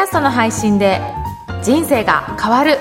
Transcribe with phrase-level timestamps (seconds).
[0.00, 0.98] ャストの配信で
[1.62, 2.78] 人生が変わる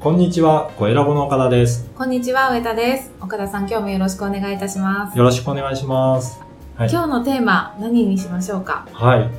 [0.00, 1.90] こんにちは、小ラボの岡田です。
[1.96, 6.40] こんにちは上田です岡田さん今日もよろしくお願いいたしますよろしくお願いします。
[6.76, 8.86] はい今日のテーマ何にしましょうか？
[8.92, 9.30] はい。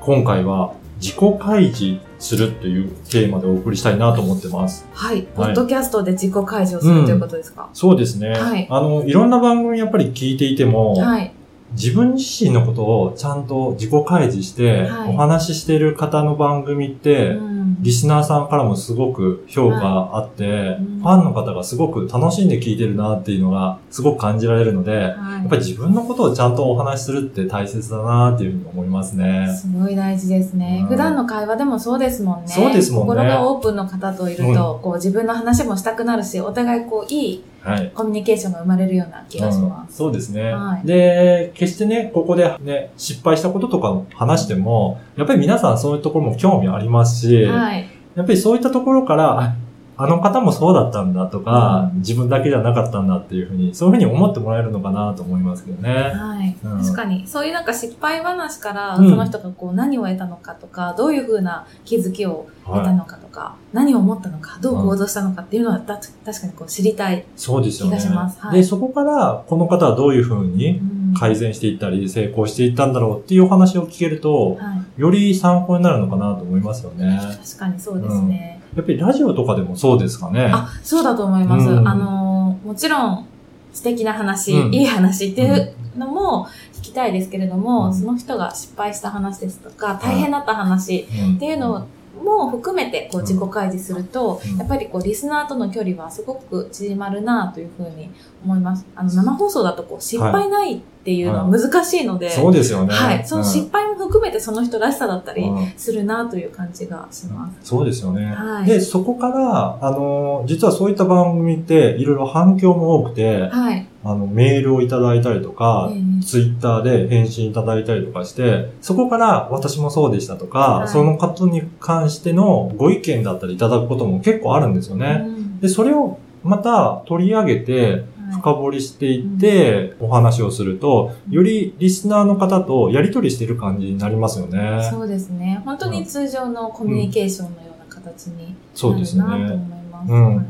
[0.00, 4.86] 今回は自己開示するというテーマでお送りしたいなと思ってます。
[4.92, 5.22] はい。
[5.22, 8.30] ポッドキャストで自己開示をするということですか、そうですね。
[8.30, 8.66] はい。
[8.70, 11.32] あの、いろんな番組やっぱり聞いていても、はい。
[11.72, 15.14] 自分自身のことをちゃんと自己開示して、はい。
[15.14, 21.00] お話ししている方の番組って、うんリスナーさんからもすごく評価あって、うん。
[21.00, 25.46] ファンの方がすごく楽しんで聞いてるなっていうのがすごく感じられるので、やはい。
[25.46, 29.48] っぱり自分のことをちゃんとお話しするって大切だなっていうふうに思いますね。
[29.54, 30.88] すごい大事ですね、うん。
[30.88, 32.48] 普段の会話でもそうですもんね。
[32.48, 33.14] そうですもんね。
[33.14, 37.90] 心がオープンの方といると、こう自分の話もしたくなるし、お互いこういいはい。
[37.94, 39.96] コミュニケーションが生まれるような気がしまうんす。
[39.96, 47.86] そうですね、はいで、決してね、ここでね、失敗したこととかを話しても、やっぱり皆さんそういうところも興味ありますし、はい。
[48.14, 49.54] やっぱりそういったところから、
[50.00, 55.92] ああの方もそうだったんだとか、うん自分だけじゃなかったんだっていうふうに、そういうふうに思ってもらえるのかなと思いますけどね。
[55.92, 56.56] はい。
[56.62, 67.24] うん確かに、そういうなんか失敗話から、うんその人がこう何を得たのかとか、どういうふうな気づきを得たのかとか、何を思ったのか、どう行動したのかっていうのは、だ確かにこう知りたい。
[67.36, 67.98] そうですよね。
[67.98, 75.00] 気がしますはいで、そこから、この方はどういうふうにうん改善していったり、成功していったんだろうっていうお話を聞けると、はい。
[75.00, 77.18] より参考になるのかなと思いますよね。
[77.20, 78.59] 確かにそうですね。
[78.76, 80.50] やっぱりラジオとかでもそうですかね。
[80.52, 81.68] あ、そうだと思います。
[81.68, 83.26] うんあのー、もちろん、
[83.72, 91.86] 素敵な話、うんいい話っていうのも聞きたいですけれども、うんその人が失敗した話ですとか、大変だった話うんっていうの
[92.22, 98.10] も含めてこう自己開示すると、うんやっぱりこうリスナーとの距離はすごく縮まるなというふうに
[98.44, 98.86] 思います。
[98.94, 102.94] あの生放送だとこう失敗ないっていうのは難しいので、そうですよね。
[102.94, 107.68] はい、そのうん失敗も含めてその人らしさだったりうんするなという感じがします。
[107.68, 108.26] そうですよね。
[108.26, 113.86] はいで、そこから、あの、実はそういった番組って、いろいろ反響も多くて、はい。
[114.02, 125.24] あの、メールをいただいたりとかえ、えツイッターで返信いただいたりとかして、そこから私もそうでしたとか、はいその方に関してのご意見だったりいただくことも結構あるんですよね。
[125.26, 134.88] うんで、それをまた取り上げて、はい深掘りしていって、お話をすると、よりリスナーの方とやり取りしてる感じになりますよね。
[134.90, 135.60] そうですね。
[135.64, 139.24] 本当に通常のコミュニケーションのような形にそうですね。
[139.24, 139.78] なるなと思います。
[139.78, 139.79] うん。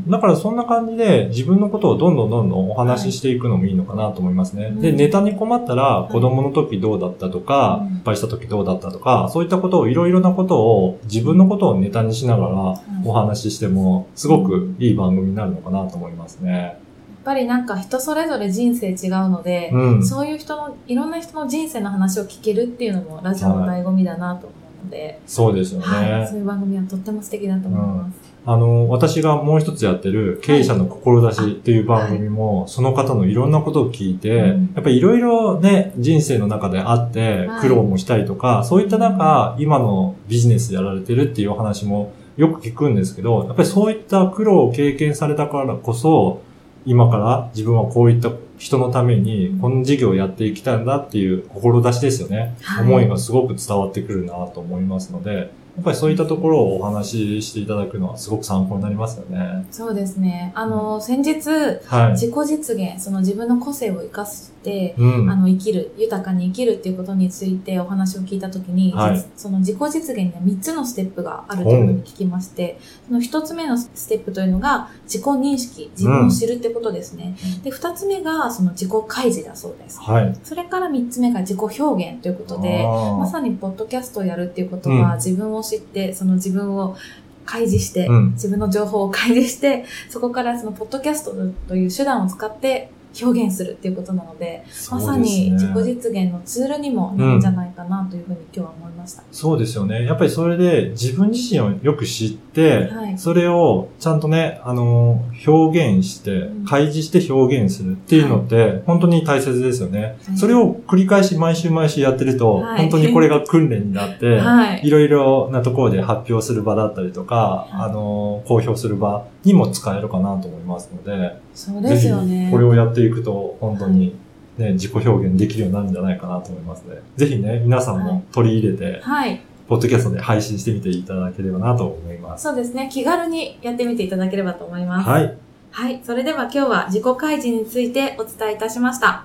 [0.08, 4.70] だからそんな感じで自分のことをどんどんどんどんお話ししていくのもいいのかなと思いますね。
[4.72, 16.52] で、うんネタに困ったらい子供の時どうだったとか、うん失敗した時どうだったとか、そういったことをいろいろなことを自分のことをネタにしながらお話ししてもすごくいい番組になるのかなと思いますね。
[16.52, 16.76] やっ
[17.24, 20.06] ぱりなんか人それぞれ人生違うので、うん。
[20.06, 25.86] そういう人の、いろんな人の人生の話を聞けるっていうのもラジオの醍醐味だなと思うので、そうですよね。
[25.86, 28.29] はい、そういう番組はとっても素敵だと思います。
[28.46, 34.72] あの、私がもう一つやってる経営者の志っていう番組も、その方のいろんなことを聞いて、うん。
[34.74, 37.60] やっぱりいろいろね、人生の中であってはい。
[37.60, 46.40] 苦労もしたりとか、そういった中、今のビジネスやられてるっていうお話もよく聞くんですけど、やっぱりそういった苦労を経験されたからこそ、
[46.86, 52.56] 今から自分はこういった人のために、この事業をやっていきたいんだっていう志ですよね。
[52.62, 52.86] はい。
[52.86, 59.66] 思いがすごく伝わってくるなと思いますので、やっぱりそういったところをお話ししていただくのはすごく参考になりますよね。
[59.70, 60.52] そうですね。
[60.54, 61.48] あの、先日、
[61.86, 62.12] はい。
[62.12, 64.59] 自己実現、その自分の個性を生かして、
[64.98, 65.30] うん。
[65.30, 77.36] あの、生きる、豊かに生きるっていうことについてお話を聞いたときに、はい実その自己実現には3つのステップがあるというふうに聞きまして、その1つ目のステップというのが自己認識、自分を知るってことですね。
[77.62, 80.00] で、2つ目がその自己開示だそうです。
[80.00, 80.38] はい。
[80.42, 86.96] それから3つ目が自己表現ということで、まさにポッドキャストをやるっていうことは、うん自分を知って、その自分を
[87.44, 91.32] 開示して、うん自分の情報を開示して、そこからそのポッドキャスト
[91.68, 92.90] という手段を使って
[93.20, 99.22] 表現するっていうことなので、まさに自己実現のツールにもなるんじゃないかなというふうに今日は思いました。
[99.32, 100.04] そうですよね。
[100.04, 110.00] やっぱりそれで自分自身をよく知って、はいそれをちゃんとね、あの、表現してうん、開示して表現するっていうのって、本当に大切ですよね。
[110.02, 114.80] はいそれを繰り返し毎週毎週やってると、はい本当にこれが訓練になって、 はい。
[114.82, 122.48] いろいろなところで発表する場だったりとか、はいあの、公表する場にも使えるかなと思いますので、そうですよね。
[122.50, 124.16] これをやっていくと、本当に
[124.58, 129.40] ね、自己表現できるようになるんじゃないかなと思いますので、ぜひね、皆さんも取り入れて、はい。
[129.68, 132.42] ポッドキャストで配信してみていただければなと思います。
[132.42, 132.90] そうですね。
[132.92, 135.08] 気軽にやってみていただければと思います。
[135.08, 135.36] はい。
[135.70, 136.00] はい。
[136.02, 139.24] それでは今日は自己開示についてお伝えいたしました。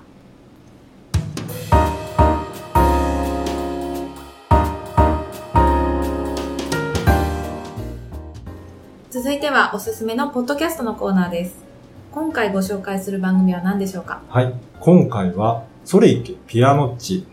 [9.10, 11.65] 続いてはおすすめのポッドキャストのコーナーです。
[12.16, 14.22] 今回ご紹介する番組は何でしょうか？
[14.30, 14.54] はい。
[14.80, 17.28] 今回は、ソレイケピアノッチ。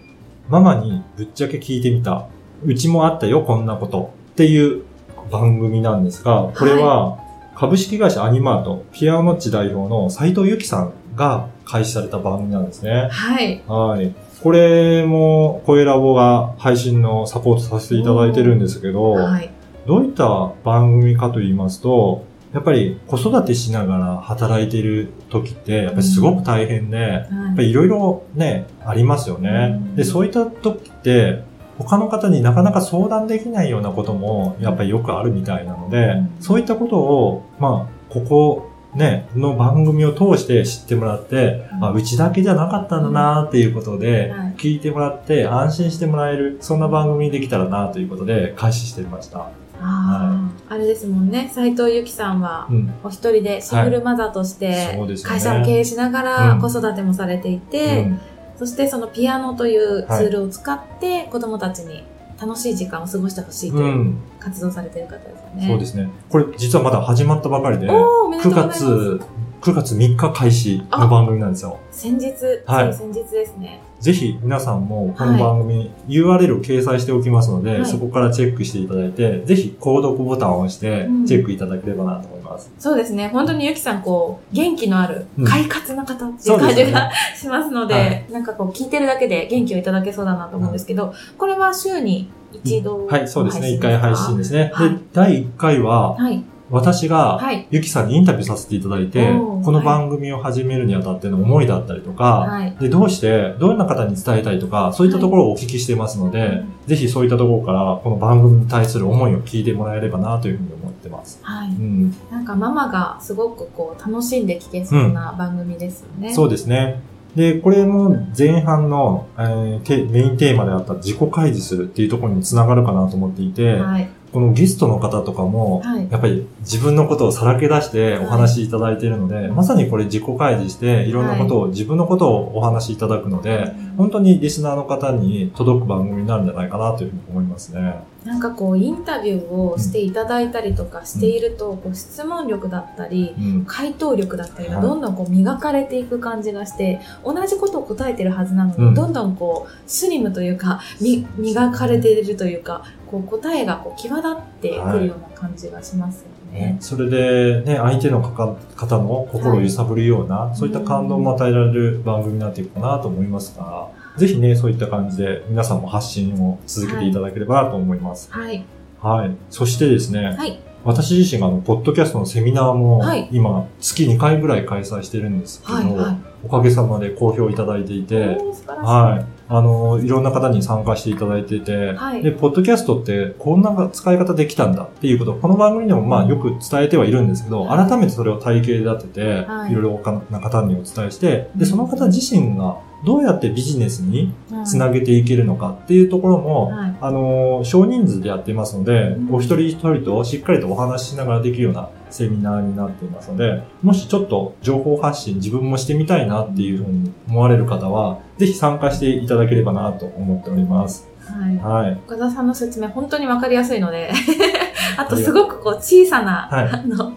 [0.49, 2.27] ママにぶっちゃけ聞いてみた。
[2.65, 4.13] うちもあったよ、こんなこと。
[4.33, 4.83] っていう
[5.31, 7.17] 番組なんですが、これは、
[7.55, 13.09] 株式会社アニマート、ピアノッチ代表の斉藤由紀さんが開始された番組なんですね。
[13.13, 13.63] はい。
[13.69, 14.13] はい。
[14.43, 19.49] これも、声ラボが配信のサポートさせていただいてるんですけど、はい。
[19.87, 29.79] どういった番組かと言いますと、やっぱり子育てしながら働いている時って、やっぱりすごく大変で、やっぱりいろいろね、ありますよね。
[29.81, 29.97] うん。
[29.97, 31.45] で、そういった時って、
[31.79, 36.31] 他の方になかなか相談できないようなことも、やっぱりよくあるみたいなので、うん。
[36.41, 41.85] そういったことを、まあ、ここ、ね、の番組を通して知ってもらって、うん。
[41.87, 44.55] あ、うちだけじゃなかったんだなっていうことで、はい。
[44.59, 49.39] 聞いてもらって安心してもらえる、そんな番組にできたらなということで開始してみました。
[49.39, 49.51] あ
[49.81, 50.32] あ、
[50.73, 51.51] あれですもんね。
[51.53, 52.95] 斉藤由紀さんは、うん。
[53.05, 58.21] お一人でシングルマザーとして会社を経営しながうんら子育てもされていて、うん
[58.55, 62.05] そしてそのピアノというツールを使って子供たちに
[62.41, 63.81] 楽しい時間を過ごしてほしいとう。
[63.81, 65.67] いうん活動されてる方ですよね。
[65.67, 66.09] そうですね。
[66.31, 68.85] これ実はまだ始まったばかりで、おーおめでとう9ございます。
[68.85, 69.25] 月、
[69.63, 71.79] 9月3日開始の番組なんですよ。
[71.93, 72.33] 先日、
[72.67, 73.81] はい先日ですね。
[74.01, 82.73] ぜひ皆さんもこの番組、URL を掲載しておきますので、はいそこからチェックしていただいて、ぜひ購読ボタンを押してうんチェックいただければなと思います。
[82.77, 83.29] そうですね。
[83.29, 93.69] 本当にゆきさん、こう、元気のあるうん、快活な方っていそう感じがしますので、はいなんかこう、聞いてるだけで元気をいただけそうだなと思うんですけど、これは週に一度、はい、そうですね。
[93.69, 93.83] 1か？
[93.83, 94.73] 回配信ですね。
[94.75, 96.43] はいで、第1回は、はい。
[96.73, 97.67] 私が、はい。
[97.71, 99.31] ゆきさんにインタビューさせていただいて、
[99.63, 102.75] この番組を始めるにあたっての思いだったりとか、はい。
[102.81, 111.41] で、どうして、どんな方に伝えたいとか、そういったところをお聞きしてますので、ぜひそういったところから、この番組に対する思いを聞いてもらえればなというふうに思ってます。
[111.43, 111.69] はい。
[111.69, 116.33] うん、なんかママがすごくこう、楽しんで聞けそうな番組ですよね。
[116.33, 117.03] そうですね。
[117.37, 124.09] で、これも前半の、えーテメインテーマであった自己開示するっていうところにつながるかなと思っていて、はい。
[124.33, 126.09] このゲストの方とかも、はい。
[126.11, 138.12] やっぱり自分のことをさらけ出してお話しいただいているので、まさにこれ自己開示して、いろんなことを、自分のことをお話しいただくので、本当にリスナーの方に届く番組になるんじゃないかなというふうに思いますね。
[138.25, 143.65] なんかこう、インタビューをしていただいたりとかしていると、こう質問力だったり、うん。
[143.67, 144.83] 回答力だったりがはい。
[144.83, 148.95] どんどんこう磨かれていく感じがして、同じことを答えてるはずなのに、うん。
[148.95, 156.33] どんどんこう、スリムというか、み磨かれているというか、こう答えがこう際立ってくるような感じがしますよね。
[156.53, 168.31] ね、それで、ね、相手のかか方の心を揺さぶるような、そういった感動も与えられる番組になっていくかなと思いますが、ぜひね、そういった感じで皆さんも発信を続けていただければなと思います。
[168.31, 168.65] はい。
[169.01, 169.37] はい。
[169.51, 170.61] そしてですね、はい。
[170.85, 175.97] 私自身があの、ポッドキャストのセミナーもはい、今、月2回ぐらい開催してるんですけど、はい。
[175.97, 176.17] はい。
[176.45, 178.39] おかげさまで好評いただいていて。
[178.67, 179.42] はい。
[179.55, 182.23] あの、いろんな方に参加していただいてて、はい。
[182.23, 187.87] で、ポッドキャストってこんな使い方できたんだっていうことを、この番組でもまあよく伝えてはいるんですけど、はい。
[187.87, 189.73] 改めてそれを体系立てて、はい。
[189.73, 196.97] いろいろな方にお伝えして、で、その方自身がどうやってビジネスにうんつなげていけるのかっていうところも、はい。
[197.03, 199.35] あの、少人数でやってますので、うん。
[199.35, 211.09] お一人一人としっかりとお話ししながらできるようなセミナーになっていますので、もしちょっと情報発信自分もしてみたいなっていうふうに思われる方は、ぜひ参加していただければなと思っております。
[211.27, 211.57] はい。
[211.57, 211.93] はい。
[212.07, 214.13] 岡田さんの説明本当にわかりやすいので、
[214.97, 217.15] あとすごくこう小さな、はいあの、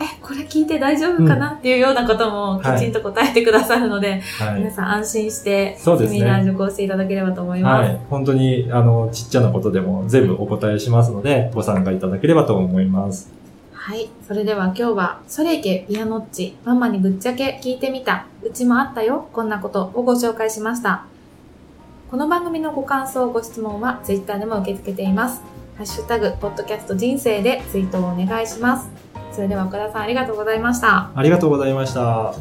[0.00, 4.60] え、これ聞いて大丈夫かな、っていうようなこともきちんと答えてくださるので、はい。
[4.60, 7.88] 皆さん安心してセミナー受講していただければと思います。
[7.88, 8.00] はい。
[8.10, 13.32] 本当に、あの、ちっちゃなことでも全部お答えしますので、ご参加いただければと思います。
[13.86, 14.10] はい。
[14.26, 21.04] それでは今日は、それいけピアノっち、ママにぶっちゃけ聞いてみた、うちもあったよ、こんなことをご紹介しました。
[22.10, 25.40] この番組のご感想、ご質問は Twitter でも受け付けています。
[25.76, 28.90] ハッシュタグ、ポッドキャスト人生でツイートをお願いします。
[29.30, 31.12] それでは岡田さんありがとうございました。
[31.14, 32.34] ありがとうございました。